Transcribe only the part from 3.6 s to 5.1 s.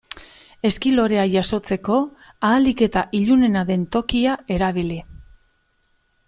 den tokia erabili.